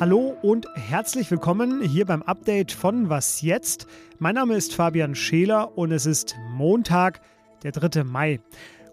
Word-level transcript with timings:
Hallo 0.00 0.36
und 0.42 0.66
herzlich 0.74 1.30
willkommen 1.30 1.82
hier 1.82 2.04
beim 2.06 2.22
Update 2.22 2.72
von 2.72 3.08
Was 3.08 3.42
jetzt? 3.42 3.86
Mein 4.18 4.34
Name 4.34 4.54
ist 4.54 4.74
Fabian 4.74 5.14
Scheler 5.14 5.78
und 5.78 5.92
es 5.92 6.06
ist 6.06 6.36
Montag, 6.50 7.20
der 7.62 7.72
3. 7.72 8.02
Mai. 8.04 8.40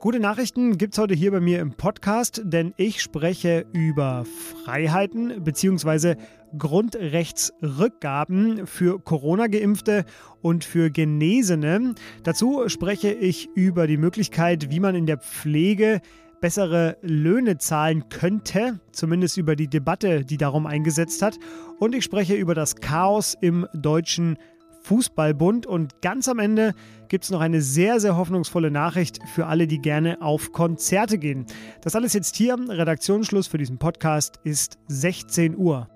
Gute 0.06 0.20
Nachrichten 0.20 0.78
gibt 0.78 0.94
es 0.94 1.00
heute 1.00 1.16
hier 1.16 1.32
bei 1.32 1.40
mir 1.40 1.60
im 1.60 1.72
Podcast, 1.72 2.40
denn 2.44 2.76
ich 2.78 3.02
spreche 3.02 3.66
über 3.74 4.24
Freiheiten 4.64 5.44
bzw. 5.44 6.14
Grundrechtsrückgaben 6.60 8.68
für 8.68 9.00
Corona-Geimpfte 9.00 10.06
und 10.44 10.64
für 10.64 10.92
Genesene. 10.92 11.96
Dazu 12.22 12.70
spreche 12.70 13.14
ich 13.14 13.50
über 13.56 13.88
die 13.88 13.98
Möglichkeit, 13.98 14.70
wie 14.70 14.80
man 14.80 14.94
in 14.94 15.08
der 15.08 15.18
Pflege 15.18 16.02
bessere 16.40 16.98
Löhne 17.02 17.58
zahlen 17.58 18.08
könnte, 18.10 18.80
zumindest 18.92 19.38
über 19.38 19.56
die 19.56 19.70
Debatte, 19.70 20.24
die 20.24 20.38
darum 20.38 20.68
eingesetzt 20.68 21.24
hat. 21.24 21.40
Und 21.80 21.96
ich 21.96 22.04
spreche 22.04 22.36
über 22.36 22.54
das 22.54 22.76
Chaos 22.76 23.36
im 23.42 23.66
deutschen 23.74 24.38
Fußballbund. 24.86 25.66
Und 25.66 26.02
ganz 26.02 26.28
am 26.28 26.40
Ende 26.40 26.74
gibt 27.08 27.24
es 27.26 27.32
noch 27.32 27.42
eine 27.42 27.62
sehr, 27.62 28.00
sehr 28.00 28.16
hoffnungsvolle 28.16 28.72
Nachricht 28.72 29.20
für 29.34 29.48
alle, 29.48 29.68
die 29.68 29.80
gerne 29.80 30.22
auf 30.22 30.52
Konzerte 30.52 31.18
gehen. 31.18 31.46
Das 31.82 31.96
alles 31.96 32.14
jetzt 32.14 32.36
hier. 32.36 32.56
Redaktionsschluss 32.56 33.48
für 33.48 33.58
diesen 33.58 33.78
Podcast 33.78 34.40
ist 34.44 34.78
16 34.88 35.58
Uhr. 35.58 35.90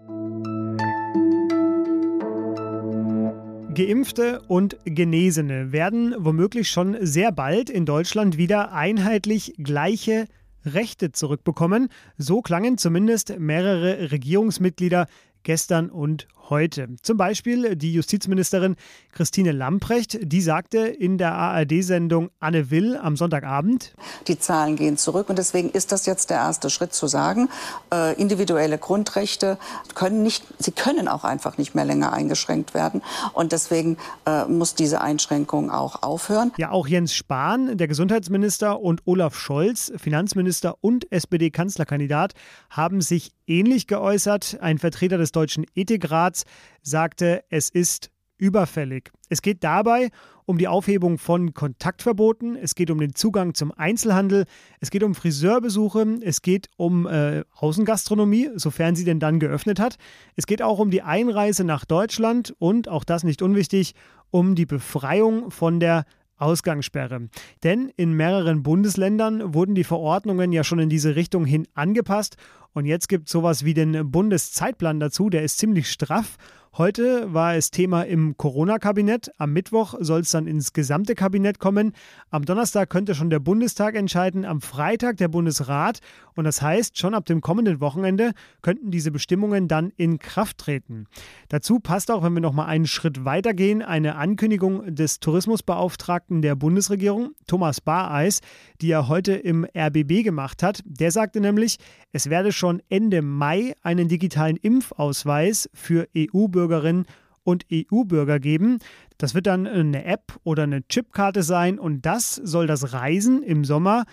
Geimpfte 3.75 4.41
und 4.47 4.77
Genesene 4.83 5.71
werden 5.71 6.15
womöglich 6.17 6.69
schon 6.69 6.97
sehr 6.99 7.31
bald 7.31 7.69
in 7.69 7.85
Deutschland 7.85 8.37
wieder 8.37 8.73
einheitlich 8.73 9.53
gleiche 9.57 10.27
Rechte 10.65 11.11
zurückbekommen. 11.11 11.87
So 12.17 12.41
klangen 12.41 12.77
zumindest 12.77 13.39
mehrere 13.39 14.11
Regierungsmitglieder 14.11 15.07
gestern 15.43 15.89
und 15.89 16.27
heute. 16.49 16.87
Zum 17.01 17.17
Beispiel 17.17 17.75
die 17.75 17.93
Justizministerin 17.93 18.75
Christine 19.11 19.51
Lamprecht, 19.51 20.19
die 20.21 20.41
sagte 20.41 20.79
in 20.79 21.17
der 21.17 21.33
ARD-Sendung 21.33 22.29
Anne 22.39 22.71
Will 22.71 22.97
am 22.97 23.15
Sonntagabend, 23.15 23.93
die 24.27 24.39
Zahlen 24.39 24.75
gehen 24.75 24.97
zurück 24.97 25.29
und 25.29 25.37
deswegen 25.37 25.69
ist 25.69 25.91
das 25.91 26.05
jetzt 26.05 26.29
der 26.29 26.37
erste 26.37 26.69
Schritt 26.69 26.93
zu 26.93 27.07
sagen, 27.07 27.49
äh, 27.93 28.19
individuelle 28.19 28.77
Grundrechte 28.77 29.57
können 29.95 30.23
nicht, 30.23 30.43
sie 30.57 30.71
können 30.71 31.07
auch 31.07 31.23
einfach 31.23 31.57
nicht 31.57 31.75
mehr 31.75 31.85
länger 31.85 32.13
eingeschränkt 32.13 32.73
werden 32.73 33.01
und 33.33 33.51
deswegen 33.51 33.97
äh, 34.25 34.45
muss 34.45 34.75
diese 34.75 35.01
Einschränkung 35.01 35.69
auch 35.71 36.01
aufhören. 36.01 36.51
Ja, 36.57 36.71
auch 36.71 36.87
Jens 36.87 37.13
Spahn, 37.13 37.77
der 37.77 37.87
Gesundheitsminister 37.87 38.79
und 38.79 39.01
Olaf 39.05 39.35
Scholz, 39.35 39.91
Finanzminister 39.97 40.75
und 40.81 41.11
SPD-Kanzlerkandidat, 41.11 42.33
haben 42.69 43.01
sich 43.01 43.31
ähnlich 43.49 43.87
geäußert. 43.87 44.57
Ein 44.61 44.77
Vertreter 44.77 45.17
des 45.17 45.31
Deutschen 45.31 45.65
Ethikrats 45.75 46.45
sagte, 46.81 47.43
es 47.49 47.69
ist 47.69 48.11
überfällig. 48.37 49.11
Es 49.27 49.41
geht 49.41 49.63
dabei 49.63 50.09
um 50.45 50.57
die 50.57 50.67
Aufhebung 50.67 51.19
von 51.19 51.53
Kontaktverboten, 51.53 52.55
es 52.55 52.73
geht 52.73 52.89
um 52.89 52.99
den 52.99 53.13
Zugang 53.13 53.53
zum 53.53 53.71
Einzelhandel, 53.71 54.45
es 54.79 54.89
geht 54.89 55.03
um 55.03 55.13
Friseurbesuche, 55.13 56.19
es 56.21 56.41
geht 56.41 56.69
um 56.77 57.05
äh, 57.05 57.43
Außengastronomie, 57.55 58.49
sofern 58.55 58.95
sie 58.95 59.03
denn 59.03 59.19
dann 59.19 59.39
geöffnet 59.39 59.79
hat. 59.79 59.97
Es 60.35 60.47
geht 60.47 60.63
auch 60.63 60.79
um 60.79 60.89
die 60.89 61.03
Einreise 61.03 61.63
nach 61.65 61.85
Deutschland 61.85 62.55
und, 62.57 62.87
auch 62.87 63.03
das 63.03 63.23
nicht 63.23 63.41
unwichtig, 63.41 63.93
um 64.31 64.55
die 64.55 64.65
Befreiung 64.65 65.51
von 65.51 65.79
der 65.79 66.05
Ausgangssperre. 66.37 67.29
Denn 67.63 67.91
in 67.97 68.13
mehreren 68.13 68.63
Bundesländern 68.63 69.53
wurden 69.53 69.75
die 69.75 69.83
Verordnungen 69.83 70.51
ja 70.51 70.63
schon 70.63 70.79
in 70.79 70.89
diese 70.89 71.15
Richtung 71.15 71.45
hin 71.45 71.67
angepasst 71.73 72.37
und 72.79 72.85
jetzt 72.85 73.09
gibt 73.09 73.27
es 73.27 73.33
sowas 73.33 73.65
wie 73.65 73.73
den 73.73 74.09
Bundeszeitplan 74.09 75.01
dazu, 75.01 75.29
der 75.29 75.43
ist 75.43 75.57
ziemlich 75.57 75.91
straff 75.91 76.37
Heute 76.77 77.33
war 77.33 77.55
es 77.55 77.71
Thema 77.71 78.03
im 78.03 78.37
Corona-Kabinett. 78.37 79.31
Am 79.37 79.51
Mittwoch 79.51 79.95
soll 79.99 80.21
es 80.21 80.29
dann 80.29 80.45
ins 80.47 80.71
gesamte 80.71 81.15
Kabinett 81.15 81.59
kommen. 81.59 81.93
Am 82.29 82.45
Donnerstag 82.45 82.89
könnte 82.89 83.15
schon 83.15 83.31
der 83.31 83.39
Bundestag 83.39 83.95
entscheiden, 83.95 84.45
am 84.45 84.61
Freitag 84.61 85.17
der 85.17 85.27
Bundesrat. 85.27 85.99
Und 86.35 86.45
das 86.45 86.61
heißt, 86.61 86.97
schon 86.97 87.15
ab 87.15 87.25
dem 87.25 87.41
kommenden 87.41 87.81
Wochenende 87.81 88.31
könnten 88.61 88.91
diese 88.91 89.11
Bestimmungen 89.11 89.67
dann 89.67 89.91
in 89.97 90.19
Kraft 90.19 90.59
treten. 90.59 91.07
Dazu 91.49 91.79
passt 91.79 92.11
auch, 92.11 92.23
wenn 92.23 92.33
wir 92.33 92.39
noch 92.39 92.53
mal 92.53 92.67
einen 92.67 92.87
Schritt 92.87 93.25
weiter 93.25 93.53
gehen, 93.53 93.81
eine 93.81 94.15
Ankündigung 94.15 94.95
des 94.95 95.19
Tourismusbeauftragten 95.19 96.41
der 96.41 96.55
Bundesregierung, 96.55 97.31
Thomas 97.47 97.81
Bareis, 97.81 98.41
die 98.79 98.91
er 98.91 99.09
heute 99.09 99.33
im 99.33 99.65
RBB 99.75 100.23
gemacht 100.23 100.63
hat. 100.63 100.81
Der 100.85 101.11
sagte 101.11 101.41
nämlich, 101.41 101.77
es 102.13 102.29
werde 102.29 102.53
schon 102.53 102.68
Ende 102.89 103.21
Mai 103.21 103.73
einen 103.81 104.07
digitalen 104.07 104.57
Impfausweis 104.57 105.69
für 105.73 106.07
EU-Bürger 106.15 106.69
EU-Bürgerinnen 106.69 107.05
und 107.43 107.65
EU-Bürger 107.71 108.39
geben. 108.39 108.79
Das 109.17 109.33
wird 109.33 109.47
dann 109.47 109.67
eine 109.67 110.05
App 110.05 110.37
oder 110.43 110.63
eine 110.63 110.87
Chipkarte 110.87 111.43
sein 111.43 111.79
und 111.79 112.05
das 112.05 112.35
soll 112.35 112.67
das 112.67 112.93
Reisen 112.93 113.43
im 113.43 113.65
Sommer 113.65 114.05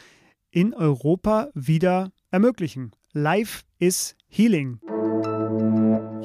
in 0.51 0.75
Europa 0.75 1.49
wieder 1.55 2.13
ermöglichen. 2.31 2.93
Life 3.13 3.63
is 3.79 4.17
Healing. 4.29 4.81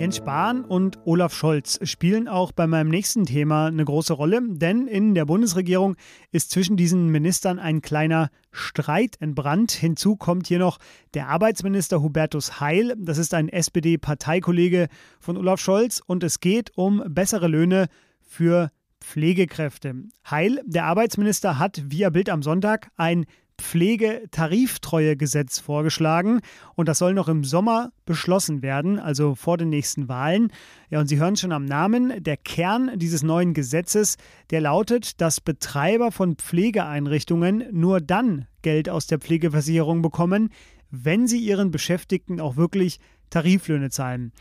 Jens 0.01 0.17
Spahn 0.17 0.66
und 0.66 0.97
Olaf 1.06 1.31
Scholz 1.31 1.79
spielen 1.84 2.28
auch 2.28 2.51
bei 2.51 2.66
meinem 2.66 2.89
nächsten 2.89 3.28
Thema 3.28 3.67
eine 3.67 3.85
große 3.85 4.13
Rolle, 4.13 4.41
denn 4.44 4.88
in 4.88 5.13
der 5.13 5.25
Bundesregierung 5.25 5.95
ist 6.31 6.50
zwischen 6.50 6.75
diesen 6.75 7.09
Ministern 7.09 7.59
ein 7.59 7.84
kleiner 7.84 8.31
Streit 8.51 9.22
entbrannt. 9.22 9.73
Hinzu 9.73 10.16
kommt 10.16 10.47
hier 10.47 10.57
noch 10.57 10.79
der 11.13 11.28
Arbeitsminister 11.28 12.01
Hubertus 12.01 12.59
Heil. 12.59 12.95
Das 12.97 13.19
ist 13.19 13.35
ein 13.35 13.47
SPD-Parteikollege 13.47 14.88
von 15.19 15.38
Olaf 15.38 15.59
Scholz 15.59 16.01
und 16.03 16.23
es 16.23 16.40
geht 16.40 16.75
um 16.75 17.03
bessere 17.07 17.47
Löhne 17.47 17.88
für 18.23 18.72
Pflegekräfte. 19.01 19.94
Heil, 20.28 20.63
der 20.66 20.85
Arbeitsminister, 20.85 21.59
hat 21.59 21.79
via 21.91 22.09
Bild 22.09 22.31
am 22.31 22.41
Sonntag 22.41 22.90
ein 22.97 23.28
Pflegetariftreuegesetz 23.61 25.59
vorgeschlagen 25.59 26.41
und 26.75 26.89
das 26.89 26.97
soll 26.97 27.13
noch 27.13 27.29
im 27.29 27.44
Sommer 27.44 27.91
beschlossen 28.05 28.61
werden, 28.61 28.99
also 28.99 29.35
vor 29.35 29.57
den 29.57 29.69
nächsten 29.69 30.09
Wahlen. 30.09 30.51
Ja, 30.89 30.99
und 30.99 31.07
Sie 31.07 31.17
hören 31.17 31.38
schon 31.38 31.51
am 31.53 31.66
Namen, 31.66 32.23
der 32.23 32.35
Kern 32.38 32.91
dieses 32.99 33.23
neuen 33.23 33.53
Gesetzes, 33.53 34.17
der 34.49 34.61
lautet, 34.61 35.22
dass 35.22 35.39
Betreiber 35.39 36.11
von 36.11 36.35
Pflegeeinrichtungen 36.35 37.66
nur 37.72 38.01
dann 38.01 38.47
Geld 38.61 38.89
aus 38.89 39.07
der 39.07 39.19
Pflegeversicherung 39.19 40.01
bekommen, 40.01 40.49
wenn 40.89 41.28
sie 41.28 41.39
ihren 41.39 41.72
Beschäftigten 41.72 42.41
auch 42.41 42.57
wirklich 42.57 42.99
Tariflöhne 43.29 43.89
zahlen. 43.89 44.33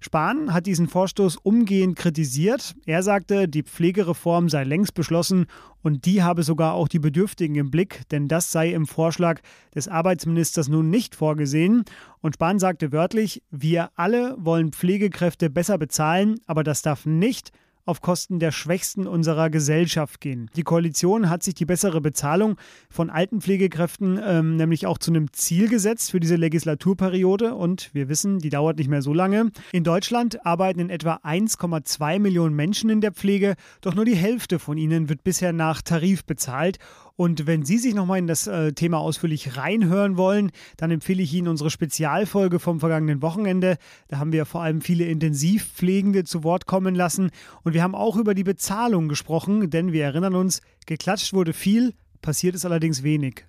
Spahn 0.00 0.54
hat 0.54 0.66
diesen 0.66 0.88
Vorstoß 0.88 1.36
umgehend 1.36 1.96
kritisiert. 1.96 2.76
Er 2.86 3.02
sagte, 3.02 3.48
die 3.48 3.64
Pflegereform 3.64 4.48
sei 4.48 4.64
längst 4.64 4.94
beschlossen 4.94 5.46
und 5.82 6.04
die 6.04 6.22
habe 6.22 6.44
sogar 6.44 6.74
auch 6.74 6.88
die 6.88 7.00
Bedürftigen 7.00 7.56
im 7.56 7.70
Blick, 7.70 8.02
denn 8.10 8.28
das 8.28 8.52
sei 8.52 8.70
im 8.70 8.86
Vorschlag 8.86 9.40
des 9.74 9.88
Arbeitsministers 9.88 10.68
nun 10.68 10.88
nicht 10.90 11.16
vorgesehen. 11.16 11.84
Und 12.20 12.34
Spahn 12.34 12.58
sagte 12.58 12.92
wörtlich, 12.92 13.42
wir 13.50 13.90
alle 13.96 14.36
wollen 14.38 14.72
Pflegekräfte 14.72 15.50
besser 15.50 15.78
bezahlen, 15.78 16.40
aber 16.46 16.62
das 16.62 16.82
darf 16.82 17.04
nicht 17.04 17.52
auf 17.88 18.02
Kosten 18.02 18.38
der 18.38 18.52
Schwächsten 18.52 19.06
unserer 19.06 19.50
Gesellschaft 19.50 20.20
gehen. 20.20 20.50
Die 20.54 20.62
Koalition 20.62 21.30
hat 21.30 21.42
sich 21.42 21.54
die 21.54 21.64
bessere 21.64 22.00
Bezahlung 22.00 22.56
von 22.90 23.10
Altenpflegekräften 23.10 24.20
ähm, 24.22 24.56
nämlich 24.56 24.86
auch 24.86 24.98
zu 24.98 25.10
einem 25.10 25.32
Ziel 25.32 25.68
gesetzt 25.68 26.10
für 26.10 26.20
diese 26.20 26.36
Legislaturperiode 26.36 27.54
und 27.54 27.90
wir 27.94 28.08
wissen, 28.08 28.38
die 28.38 28.50
dauert 28.50 28.78
nicht 28.78 28.90
mehr 28.90 29.02
so 29.02 29.14
lange. 29.14 29.50
In 29.72 29.84
Deutschland 29.84 30.44
arbeiten 30.44 30.80
in 30.80 30.90
etwa 30.90 31.14
1,2 31.24 32.18
Millionen 32.18 32.54
Menschen 32.54 32.90
in 32.90 33.00
der 33.00 33.12
Pflege, 33.12 33.54
doch 33.80 33.94
nur 33.94 34.04
die 34.04 34.16
Hälfte 34.16 34.58
von 34.58 34.76
ihnen 34.76 35.08
wird 35.08 35.24
bisher 35.24 35.52
nach 35.52 35.80
Tarif 35.80 36.24
bezahlt 36.24 36.78
und 37.18 37.48
wenn 37.48 37.64
Sie 37.64 37.78
sich 37.78 37.96
nochmal 37.96 38.20
in 38.20 38.28
das 38.28 38.46
äh, 38.46 38.72
Thema 38.74 38.98
ausführlich 38.98 39.56
reinhören 39.56 40.16
wollen, 40.16 40.52
dann 40.76 40.92
empfehle 40.92 41.20
ich 41.20 41.34
Ihnen 41.34 41.48
unsere 41.48 41.68
Spezialfolge 41.68 42.60
vom 42.60 42.78
vergangenen 42.78 43.22
Wochenende. 43.22 43.76
Da 44.06 44.18
haben 44.18 44.30
wir 44.30 44.46
vor 44.46 44.62
allem 44.62 44.82
viele 44.82 45.04
Intensivpflegende 45.06 46.22
zu 46.22 46.44
Wort 46.44 46.66
kommen 46.66 46.94
lassen. 46.94 47.30
Und 47.64 47.74
wir 47.74 47.82
haben 47.82 47.96
auch 47.96 48.16
über 48.16 48.34
die 48.34 48.44
Bezahlung 48.44 49.08
gesprochen, 49.08 49.68
denn 49.68 49.90
wir 49.90 50.04
erinnern 50.04 50.36
uns, 50.36 50.62
geklatscht 50.86 51.32
wurde 51.32 51.54
viel, 51.54 51.92
passiert 52.22 52.54
ist 52.54 52.64
allerdings 52.64 53.02
wenig. 53.02 53.46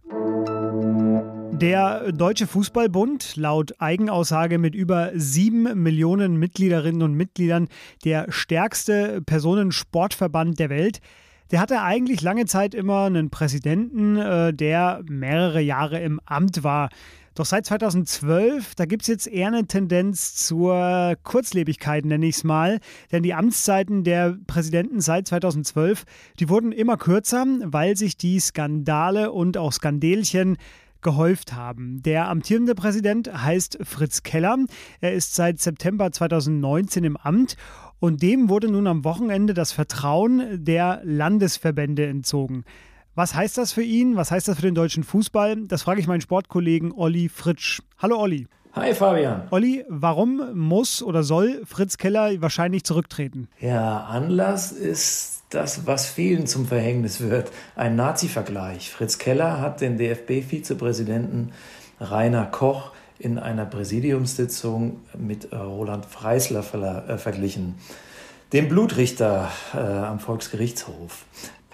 Der 1.62 2.12
Deutsche 2.12 2.48
Fußballbund, 2.48 3.36
laut 3.36 3.80
Eigenaussage 3.80 4.58
mit 4.58 4.74
über 4.74 5.12
sieben 5.14 5.84
Millionen 5.84 6.38
Mitgliederinnen 6.38 7.04
und 7.04 7.14
Mitgliedern, 7.14 7.68
der 8.04 8.32
stärkste 8.32 9.22
Personensportverband 9.22 10.58
der 10.58 10.72
Welt, 10.72 11.02
der 11.52 11.60
hatte 11.60 11.82
eigentlich 11.82 12.22
lange 12.22 12.46
Zeit 12.46 12.76
immer 12.76 13.06
einen 13.06 13.30
Präsidenten, 13.30 14.18
äh, 14.18 14.54
der 14.54 15.02
mehrere 15.08 15.62
Jahre 15.62 16.00
im 16.00 16.20
Amt 16.26 16.64
war. 16.64 16.90
Doch 17.36 17.46
seit 17.46 17.66
2012, 17.66 18.76
da 18.76 18.86
gibt 18.86 19.04
es 19.04 19.08
jetzt 19.08 19.28
eher 19.28 19.48
eine 19.48 19.66
Tendenz 19.66 20.36
zur 20.36 21.16
Kurzlebigkeit, 21.24 22.04
nenne 22.04 22.26
ich 22.26 22.36
es 22.36 22.44
mal. 22.44 22.80
Denn 23.14 23.24
die 23.24 23.34
Amtszeiten 23.34 24.04
der 24.04 24.38
Präsidenten 24.46 25.00
seit 25.00 25.28
2012, 25.28 26.04
die 26.40 26.50
wurden 26.50 26.74
immer 26.74 26.98
kürzer, 26.98 27.46
weil 27.64 27.96
sich 27.96 28.18
die 28.18 28.40
Skandale 28.42 29.32
und 29.32 29.58
auch 29.58 29.72
Skandelchen 29.72 30.58
gehäuft 31.02 31.54
haben. 31.54 32.02
Der 32.04 32.28
amtierende 32.28 32.76
Präsident 32.76 33.32
heißt 33.32 33.80
Fritz 33.84 34.24
Keller. 34.24 34.58
Er 35.00 35.14
ist 35.14 35.34
seit 35.34 35.60
September 35.60 36.12
2019 36.12 37.06
im 37.06 37.16
Amt 37.16 37.56
und 38.00 38.22
dem 38.22 38.50
wurde 38.50 38.70
nun 38.70 38.88
am 38.88 39.04
Wochenende 39.04 39.54
das 39.54 39.72
Vertrauen 39.72 40.64
der 40.64 41.02
Landesverbände 41.04 42.06
entzogen. 42.06 42.64
Was 43.16 43.36
heißt 43.36 43.58
das 43.58 43.74
für 43.74 43.84
ihn? 43.84 44.16
Was 44.16 44.32
heißt 44.32 44.48
das 44.48 44.58
für 44.58 44.62
den 44.62 44.76
deutschen 44.76 45.04
Fußball? 45.04 45.58
Das 45.68 45.84
frage 45.84 46.00
ich 46.00 46.08
meinen 46.08 46.22
Sportkollegen 46.22 46.94
Olli 46.94 47.28
Fritsch. 47.28 47.82
Hallo 47.98 48.18
Olli. 48.18 48.48
Hi 48.74 48.94
Fabian. 48.94 49.48
Olli, 49.50 49.84
warum 49.90 50.42
muss 50.54 51.02
oder 51.02 51.24
soll 51.24 51.64
Fritz 51.66 51.98
Keller 51.98 52.40
wahrscheinlich 52.42 52.84
zurücktreten? 52.84 53.50
Ja, 53.60 54.06
Anlass 54.06 54.72
ist 54.72 55.44
das, 55.50 55.88
was 55.88 56.06
vielen 56.06 56.46
zum 56.46 56.68
Verhängnis 56.68 57.20
wird. 57.20 57.52
Ein 57.76 57.96
Nazi-Vergleich. 57.96 58.92
Fritz 58.92 59.18
Keller 59.18 59.60
hat 59.60 59.82
den 59.82 59.98
DFB-Vizepräsidenten 59.98 61.52
Rainer 62.00 62.46
Koch 62.46 62.92
in 63.20 63.38
einer 63.38 63.66
Präsidiumssitzung 63.66 65.02
mit 65.18 65.52
äh, 65.52 65.58
Roland 65.58 66.06
Freisler 66.06 66.64
äh, 67.08 67.18
verglichen, 67.18 67.76
dem 68.54 68.70
Blutrichter 68.70 69.52
äh, 69.74 69.78
am 69.78 70.20
Volksgerichtshof. 70.20 71.26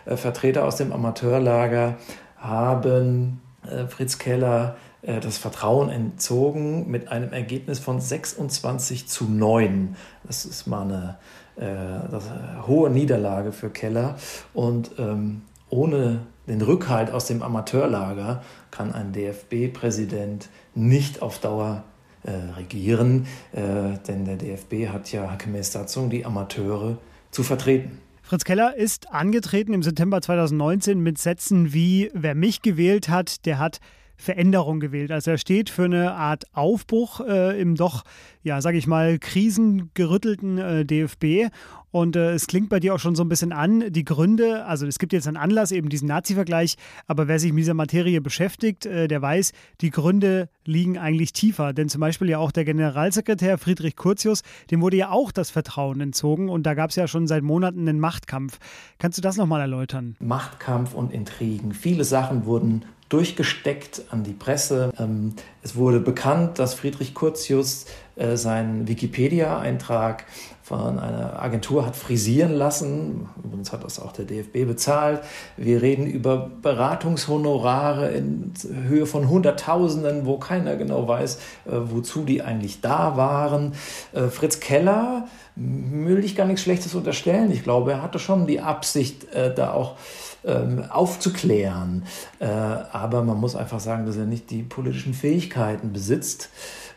Äh, 0.06 0.18
Vertreter 0.18 0.66
aus 0.66 0.76
dem 0.76 0.92
Amateurlager 0.92 1.96
haben 2.38 3.42
äh, 3.64 3.86
Fritz 3.86 4.18
Keller 4.18 4.76
äh, 5.04 5.20
das 5.20 5.38
Vertrauen 5.38 5.90
entzogen 5.90 6.90
mit 6.90 7.10
einem 7.10 7.32
Ergebnis 7.32 7.80
von 7.80 8.02
26 8.02 9.08
zu 9.08 9.26
9. 9.26 9.96
Das 10.24 10.46
ist 10.46 10.68
mal 10.68 10.82
eine, 10.82 11.18
eine 11.58 12.68
hohe 12.68 12.90
Niederlage 12.90 13.54
für 13.54 13.70
Keller. 13.70 14.18
Und 14.54 14.92
ähm, 14.98 15.44
ohne 15.76 16.22
den 16.48 16.62
Rückhalt 16.62 17.12
aus 17.12 17.26
dem 17.28 17.44
Amateurlager 17.44 18.42
kann 18.72 18.94
ein 18.94 19.12
DFB-Präsident 19.12 20.48
nicht 20.74 21.22
auf 21.22 21.40
Dauer 21.40 21.84
äh, 22.24 22.32
regieren, 22.32 23.28
äh, 23.52 23.98
denn 24.08 24.26
der 24.26 24.38
DFB 24.38 24.88
hat 24.88 25.12
ja 25.12 25.36
gemäß 25.36 25.74
Satzung 25.74 26.10
die 26.10 26.26
Amateure 26.26 26.98
zu 27.32 27.44
vertreten. 27.44 28.00
Fritz 28.22 28.46
Keller 28.46 28.76
ist 28.76 29.12
angetreten 29.12 29.74
im 29.74 29.84
September 29.84 30.22
2019 30.22 31.00
mit 31.00 31.18
Sätzen 31.18 31.74
wie, 31.74 32.10
wer 32.14 32.36
mich 32.36 32.62
gewählt 32.62 33.10
hat, 33.10 33.46
der 33.46 33.60
hat 33.60 33.80
Veränderung 34.18 34.80
gewählt. 34.80 35.12
Also 35.12 35.32
er 35.32 35.38
steht 35.38 35.70
für 35.70 35.86
eine 35.86 36.14
Art 36.14 36.46
Aufbruch 36.54 37.22
äh, 37.22 37.60
im 37.60 37.76
doch, 37.76 38.04
ja, 38.44 38.62
sage 38.62 38.78
ich 38.78 38.88
mal, 38.88 39.20
krisengerüttelten 39.20 40.58
äh, 40.58 40.86
DFB. 40.86 41.52
Und 41.96 42.18
äh, 42.18 42.34
es 42.34 42.48
klingt 42.48 42.68
bei 42.68 42.82
dir 42.82 42.94
auch 42.94 43.00
schon 43.00 43.16
so 43.16 43.24
ein 43.24 43.30
bisschen 43.30 43.54
an, 43.54 43.86
die 43.88 44.04
Gründe, 44.04 44.66
also 44.66 44.86
es 44.86 45.00
gibt 45.00 45.14
jetzt 45.14 45.30
einen 45.30 45.38
Anlass, 45.38 45.72
eben 45.72 45.88
diesen 45.88 46.10
Nazi-Vergleich, 46.10 46.76
aber 47.08 47.30
wer 47.30 47.40
sich 47.40 47.54
mit 47.54 47.62
dieser 47.62 47.74
Materie 47.74 48.20
beschäftigt, 48.20 48.86
äh, 48.86 49.08
der 49.08 49.22
weiß, 49.22 49.54
die 49.80 49.92
Gründe 49.92 50.50
liegen 50.66 50.98
eigentlich 50.98 51.32
tiefer. 51.32 51.72
Denn 51.72 51.88
zum 51.88 52.02
Beispiel 52.02 52.30
ja 52.30 52.38
auch 52.38 52.52
der 52.52 52.66
Generalsekretär 52.66 53.58
Friedrich 53.58 53.96
Curtius, 53.96 54.42
dem 54.72 54.82
wurde 54.82 54.98
ja 54.98 55.12
auch 55.12 55.32
das 55.32 55.52
Vertrauen 55.52 56.02
entzogen 56.02 56.50
und 56.50 56.64
da 56.64 56.74
gab 56.74 56.90
es 56.90 56.98
ja 56.98 57.08
schon 57.08 57.28
seit 57.28 57.44
Monaten 57.44 57.88
einen 57.88 58.02
Machtkampf. 58.02 58.60
Kannst 59.00 59.18
du 59.18 59.22
das 59.22 59.38
nochmal 59.38 59.62
erläutern? 59.62 60.18
Machtkampf 60.20 60.96
und 60.96 61.14
Intrigen. 61.14 61.72
Viele 61.72 62.04
Sachen 62.04 62.46
wurden 62.46 62.84
durchgesteckt 63.10 64.04
an 64.10 64.24
die 64.24 64.34
Presse. 64.34 64.92
Ähm, 64.98 65.34
es 65.62 65.76
wurde 65.76 66.00
bekannt, 66.00 66.60
dass 66.60 66.74
Friedrich 66.74 67.14
Curtius 67.14 67.86
äh, 68.16 68.36
seinen 68.36 68.88
Wikipedia-Eintrag 68.88 70.26
von 70.64 70.98
einer 70.98 71.40
Agentur 71.40 71.86
hat 71.86 71.96
frisieren 71.96 72.52
lassen. 72.52 73.30
Übrigens 73.44 73.72
hat 73.72 73.84
das 73.84 74.00
auch 74.00 74.12
der 74.12 74.26
DFB 74.26 74.66
bezahlt. 74.66 75.22
Wir 75.58 75.84
reden 75.84 76.08
über 76.08 76.50
Beratungshonorare 76.62 78.10
in 78.10 78.52
Höhe 78.88 79.06
von 79.06 79.30
Hunderttausenden, 79.30 80.26
wo 80.26 80.40
keiner 80.40 80.76
genau 80.76 81.08
weiß, 81.08 81.36
äh, 81.36 81.72
wozu 81.72 82.24
die 82.24 82.42
eigentlich 82.42 82.82
da 82.82 83.16
waren. 83.16 83.74
Äh, 84.14 84.30
Fritz 84.30 84.60
Keller 84.60 85.28
will 85.56 86.26
ich 86.26 86.36
gar 86.36 86.48
nichts 86.48 86.64
Schlechtes 86.64 86.96
unterstellen. 86.96 87.52
Ich 87.52 87.64
glaube, 87.64 87.92
er 87.92 88.02
hatte 88.02 88.20
schon 88.20 88.46
die 88.46 88.60
Absicht, 88.60 89.26
da 89.56 89.72
auch 89.72 89.96
ähm, 90.46 90.86
aufzuklären. 90.90 92.04
Äh, 92.40 92.46
aber 92.46 93.24
man 93.24 93.40
muss 93.40 93.56
einfach 93.56 93.80
sagen, 93.80 94.06
dass 94.06 94.18
er 94.18 94.26
nicht 94.26 94.52
die 94.52 94.64
politischen 94.64 95.14
Fähigkeiten 95.14 95.94
besitzt, 95.94 96.50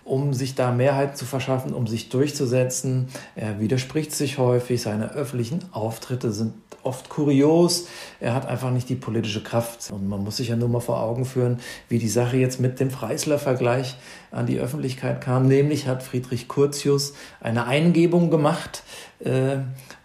um 0.05 0.33
sich 0.33 0.55
da 0.55 0.73
Mehrheit 0.73 1.17
zu 1.17 1.25
verschaffen, 1.25 1.75
um 1.75 1.87
sich 1.87 2.09
durchzusetzen. 2.09 3.09
Er 3.35 3.61
widerspricht 3.61 4.13
sich 4.13 4.39
häufig, 4.39 4.83
seine 4.83 5.13
öffentlichen 5.13 5.61
Auftritte 5.73 6.33
sind 6.33 6.55
oft 6.89 7.09
kurios. 7.09 7.87
Er 8.19 8.35
hat 8.35 8.47
einfach 8.47 8.71
nicht 8.71 8.89
die 8.89 8.97
politische 8.97 9.43
Kraft. 9.43 9.91
Und 9.93 10.09
man 10.09 10.25
muss 10.25 10.39
sich 10.39 10.49
ja 10.49 10.57
nur 10.57 10.69
mal 10.69 10.81
vor 10.81 11.01
Augen 11.01 11.25
führen, 11.25 11.61
wie 11.89 11.99
die 11.99 12.09
Sache 12.09 12.37
jetzt 12.39 12.59
mit 12.59 12.81
dem 12.81 12.91
Freisler-Vergleich 12.91 13.97
an 14.31 14.47
die 14.47 14.59
Öffentlichkeit 14.59 15.21
kam. 15.21 15.47
Nämlich 15.47 15.87
hat 15.87 16.03
Friedrich 16.03 16.49
Curtius 16.49 17.13
eine 17.41 17.67
Eingebung 17.67 18.31
gemacht 18.31 18.83
äh, 19.25 19.59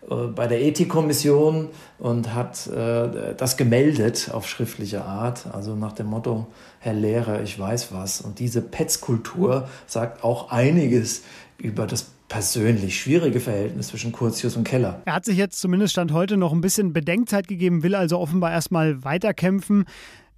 äh, 0.09 0.27
bei 0.35 0.47
der 0.47 0.61
Ethikkommission 0.61 1.69
und 1.99 2.33
hat 2.33 2.67
äh, 2.67 3.33
das 3.35 3.57
gemeldet 3.57 4.29
auf 4.33 4.47
schriftliche 4.47 5.05
Art, 5.05 5.47
also 5.51 5.75
nach 5.75 5.93
dem 5.93 6.07
Motto, 6.07 6.47
Herr 6.79 6.93
Lehrer, 6.93 7.41
ich 7.41 7.57
weiß 7.57 7.93
was. 7.93 8.21
Und 8.21 8.39
diese 8.39 8.61
Petzkultur 8.61 9.67
sagt 9.87 10.23
auch 10.23 10.51
einiges 10.51 11.23
über 11.57 11.87
das 11.87 12.07
persönlich 12.33 12.99
schwierige 12.99 13.39
Verhältnis 13.39 13.89
zwischen 13.89 14.11
Curtius 14.11 14.57
und 14.57 14.63
Keller. 14.63 15.03
Er 15.05 15.13
hat 15.13 15.23
sich 15.23 15.37
jetzt 15.37 15.61
zumindest 15.61 15.93
Stand 15.93 16.11
heute 16.13 16.35
noch 16.35 16.51
ein 16.51 16.61
bisschen 16.61 16.91
Bedenkzeit 16.91 17.47
gegeben, 17.47 17.83
will 17.83 17.93
also 17.93 18.17
offenbar 18.17 18.51
erstmal 18.51 19.03
weiterkämpfen. 19.03 19.85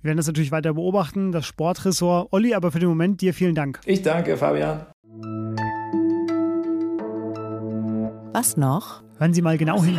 Wir 0.02 0.10
werden 0.10 0.18
das 0.18 0.28
natürlich 0.28 0.52
weiter 0.52 0.74
beobachten, 0.74 1.32
das 1.32 1.46
Sportressort. 1.46 2.28
Olli, 2.34 2.54
aber 2.54 2.74
für 2.74 2.80
den 2.80 2.90
Moment 2.90 3.22
dir 3.22 3.34
vielen 3.34 3.56
Dank. 3.56 3.80
Ich 3.86 4.02
danke, 4.02 4.36
Fabian. 4.36 4.86
Was 8.34 8.58
noch? 8.58 9.02
Hören 9.18 9.34
Sie 9.34 9.42
mal 9.42 9.58
genau 9.58 9.82
hin. 9.82 9.98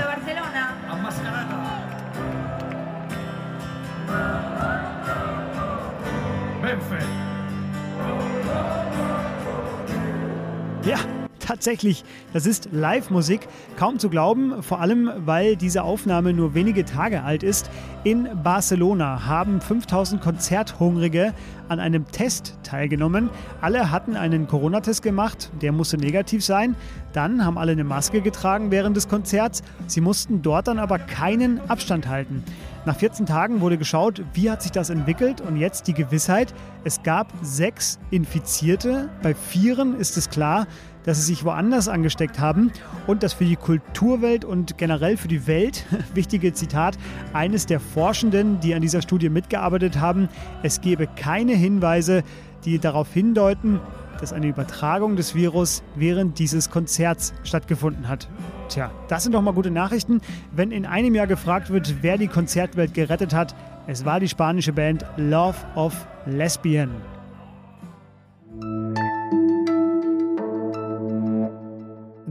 Ja, 10.85 10.99
tatsächlich, 11.47 12.05
das 12.33 12.45
ist 12.45 12.69
Live-Musik. 12.73 13.49
Kaum 13.77 13.99
zu 13.99 14.11
glauben, 14.11 14.63
vor 14.63 14.81
allem 14.81 15.11
weil 15.25 15.57
diese 15.57 15.85
Aufnahme 15.85 16.33
nur 16.33 16.55
wenige 16.55 16.85
Tage 16.85 17.23
alt 17.23 17.43
ist. 17.43 17.71
In 18.05 18.29
Barcelona 18.43 19.27
haben 19.27 19.61
5000 19.61 20.21
Konzerthungrige 20.21 21.33
an 21.69 21.81
einem 21.81 22.07
Test 22.11 22.59
teilgenommen. 22.63 23.31
Alle 23.61 23.91
hatten 23.91 24.17
einen 24.17 24.47
Corona-Test 24.47 25.03
gemacht, 25.03 25.51
der 25.63 25.73
musste 25.73 25.99
negativ 25.99 26.45
sein. 26.45 26.77
Dann 27.17 27.47
haben 27.47 27.57
alle 27.57 27.73
eine 27.73 27.83
Maske 27.83 28.21
getragen 28.21 28.71
während 28.71 28.95
des 28.95 29.09
Konzerts. 29.09 29.63
Sie 29.87 30.03
mussten 30.03 30.43
dort 30.43 30.69
dann 30.69 30.79
aber 30.79 30.99
keinen 30.99 31.63
Abstand 31.71 32.09
halten. 32.09 32.45
Nach 32.85 32.95
14 32.95 33.25
Tagen 33.25 33.63
wurde 33.63 33.79
geschaut, 33.79 34.23
wie 34.35 34.51
hat 34.51 34.61
sich 34.61 34.71
das 34.71 34.91
entwickelt 34.91 35.41
und 35.41 35.57
jetzt 35.57 35.89
die 35.89 35.95
Gewissheit, 35.95 36.53
es 36.85 37.03
gab 37.03 37.33
sechs 37.41 37.99
Infizierte. 38.11 39.09
Bei 39.23 39.35
vieren 39.35 39.99
ist 39.99 40.19
es 40.19 40.29
klar, 40.29 40.67
dass 41.05 41.17
sie 41.17 41.23
sich 41.23 41.43
woanders 41.43 41.89
angesteckt 41.89 42.39
haben 42.39 42.71
und 43.07 43.23
das 43.23 43.33
für 43.33 43.47
die 43.47 43.57
Kulturwelt 43.57 44.45
und 44.45 44.77
generell 44.77 45.17
für 45.17 45.29
die 45.29 45.47
Welt 45.47 45.87
wichtige 46.15 46.53
Zitat 46.53 46.99
eines 47.33 47.65
der 47.65 47.81
Forschenden, 47.81 48.61
die 48.61 48.75
an 48.75 48.83
dieser 48.83 49.01
Studie 49.01 49.31
mitgearbeitet 49.31 49.99
haben, 49.99 50.29
es 50.63 50.83
gebe 50.83 51.07
keine 51.07 51.55
Hinweise, 51.55 52.25
die 52.67 52.79
darauf 52.79 53.11
hindeuten, 53.11 53.81
dass 54.21 54.33
eine 54.33 54.47
Übertragung 54.47 55.17
des 55.17 55.35
Virus 55.35 55.83
während 55.95 56.39
dieses 56.39 56.71
Konzerts 56.71 57.33
stattgefunden 57.45 58.09
hat. 58.09 58.29
Tja, 58.69 58.91
das 59.09 59.23
sind 59.23 59.33
doch 59.33 59.43
mal 59.43 59.55
gute 59.55 59.71
Nachrichten. 59.71 60.21
Wenn 60.53 60.73
in 60.73 60.87
einem 60.87 61.15
Jahr 61.15 61.27
gefragt 61.27 61.71
wird, 61.71 62.03
wer 62.03 62.19
die 62.19 62.29
Konzertwelt 62.29 62.95
gerettet 62.95 63.35
hat, 63.35 63.55
es 63.87 64.05
war 64.05 64.21
die 64.21 64.29
spanische 64.29 64.73
Band 64.73 65.05
Love 65.17 65.57
of 65.75 66.07
Lesbian. 66.27 66.91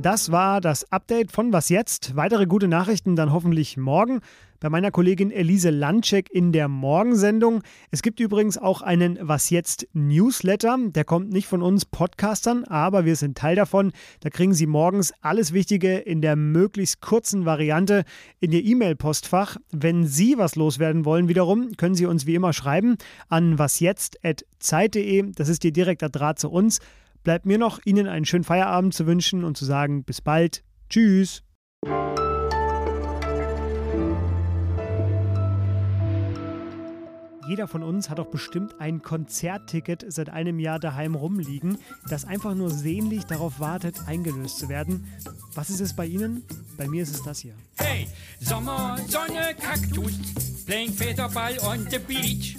Das 0.06 0.32
war 0.32 0.62
das 0.62 0.92
Update 0.92 1.32
von 1.32 1.52
Was 1.52 1.70
jetzt? 1.70 2.16
Weitere 2.16 2.46
gute 2.46 2.68
Nachrichten 2.68 3.16
dann 3.16 3.34
hoffentlich 3.34 3.76
morgen 3.76 4.20
bei 4.60 4.70
meiner 4.70 4.92
Kollegin 4.92 5.32
Elise 5.32 5.72
Landcheck 5.72 6.30
in 6.30 6.52
der 6.52 6.68
Morgensendung. 6.68 7.64
Es 7.90 8.04
gibt 8.04 8.20
übrigens 8.20 8.60
auch 8.60 8.84
einen 8.84 9.18
Was 9.20 9.50
jetzt 9.50 9.88
Newsletter. 9.94 10.78
Der 10.90 11.06
kommt 11.06 11.32
nicht 11.32 11.48
von 11.48 11.64
uns 11.64 11.86
Podcastern, 11.86 12.66
aber 12.66 13.06
wir 13.06 13.16
sind 13.16 13.36
Teil 13.36 13.56
davon. 13.56 13.94
Da 14.20 14.30
kriegen 14.30 14.54
Sie 14.54 14.68
morgens 14.68 15.12
alles 15.22 15.54
Wichtige 15.54 15.98
in 15.98 16.22
der 16.22 16.36
möglichst 16.36 17.02
kurzen 17.02 17.46
Variante 17.46 18.04
in 18.40 18.52
Ihr 18.52 18.64
E-Mail-Postfach. 18.64 19.58
Wenn 19.72 20.06
Sie 20.06 20.38
was 20.38 20.56
loswerden 20.56 21.06
wollen, 21.06 21.30
wiederum, 21.30 21.78
können 21.78 21.96
Sie 21.96 22.06
uns 22.06 22.28
wie 22.28 22.36
immer 22.36 22.54
schreiben 22.54 22.98
an 23.28 23.58
wasjetzt.zeit.de. 23.58 25.32
Das 25.32 25.50
ist 25.50 25.66
Ihr 25.66 25.74
direkter 25.74 26.10
Draht 26.10 26.38
zu 26.38 26.52
uns. 26.52 26.80
Bleibt 27.26 27.48
mir 27.48 27.58
noch, 27.58 27.80
Ihnen 27.86 28.08
einen 28.08 28.26
schönen 28.26 28.44
Feierabend 28.44 28.94
zu 28.94 29.08
wünschen 29.08 29.44
und 29.44 29.58
zu 29.58 29.66
sagen, 29.66 30.04
bis 30.04 30.22
bald. 30.22 30.64
Tschüss. 30.92 31.42
Jeder 37.48 37.68
von 37.68 37.82
uns 37.82 38.12
hat 38.12 38.20
doch 38.20 38.28
bestimmt 38.28 38.80
ein 38.80 39.02
Konzertticket 39.02 40.06
seit 40.08 40.30
einem 40.30 40.60
Jahr 40.60 40.78
daheim 40.78 41.16
rumliegen, 41.16 41.80
das 42.08 42.26
einfach 42.26 42.54
nur 42.54 42.70
sehnlich 42.70 43.24
darauf 43.24 43.60
wartet, 43.60 43.96
eingelöst 44.06 44.60
zu 44.60 44.70
werden. 44.70 45.12
Was 45.56 45.72
ist 45.72 45.80
es 45.80 45.96
bei 45.96 46.06
Ihnen? 46.06 46.44
Bei 46.78 46.88
mir 46.88 47.02
ist 47.02 47.16
es 47.16 47.24
das 47.24 47.40
hier. 47.40 47.56
Hey, 47.78 48.08
Sommer, 48.40 49.00
Sonne, 49.08 49.56
Kaktus, 49.60 50.64
playing 50.68 50.92
Federball 50.92 51.58
on 51.64 51.88
the 51.90 51.98
beach. 51.98 52.58